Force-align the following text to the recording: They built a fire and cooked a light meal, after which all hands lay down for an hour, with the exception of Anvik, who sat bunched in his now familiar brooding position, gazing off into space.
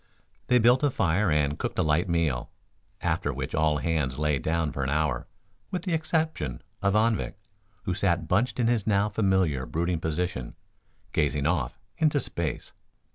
They 0.47 0.57
built 0.57 0.81
a 0.81 0.89
fire 0.89 1.29
and 1.29 1.59
cooked 1.59 1.77
a 1.77 1.83
light 1.83 2.09
meal, 2.09 2.49
after 3.01 3.31
which 3.31 3.53
all 3.53 3.77
hands 3.77 4.17
lay 4.17 4.39
down 4.39 4.71
for 4.71 4.83
an 4.83 4.89
hour, 4.89 5.27
with 5.69 5.83
the 5.83 5.93
exception 5.93 6.63
of 6.81 6.95
Anvik, 6.95 7.35
who 7.83 7.93
sat 7.93 8.27
bunched 8.27 8.59
in 8.59 8.65
his 8.65 8.87
now 8.87 9.09
familiar 9.09 9.67
brooding 9.67 9.99
position, 9.99 10.55
gazing 11.13 11.45
off 11.45 11.77
into 11.99 12.19
space. 12.19 12.71